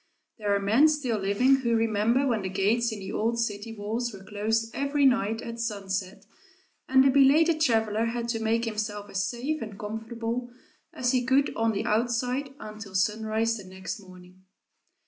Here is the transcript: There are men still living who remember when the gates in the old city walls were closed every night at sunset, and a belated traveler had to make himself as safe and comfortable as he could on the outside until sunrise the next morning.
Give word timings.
There 0.39 0.55
are 0.55 0.59
men 0.59 0.87
still 0.87 1.19
living 1.19 1.57
who 1.57 1.75
remember 1.75 2.25
when 2.25 2.41
the 2.41 2.49
gates 2.49 2.91
in 2.91 2.97
the 2.97 3.11
old 3.11 3.37
city 3.39 3.71
walls 3.77 4.11
were 4.11 4.23
closed 4.23 4.71
every 4.73 5.05
night 5.05 5.43
at 5.43 5.59
sunset, 5.59 6.25
and 6.89 7.05
a 7.05 7.11
belated 7.11 7.61
traveler 7.61 8.05
had 8.05 8.27
to 8.29 8.39
make 8.39 8.65
himself 8.65 9.11
as 9.11 9.23
safe 9.29 9.61
and 9.61 9.77
comfortable 9.77 10.49
as 10.91 11.11
he 11.11 11.23
could 11.23 11.55
on 11.55 11.71
the 11.73 11.85
outside 11.85 12.49
until 12.59 12.95
sunrise 12.95 13.57
the 13.57 13.63
next 13.63 13.99
morning. 13.99 14.41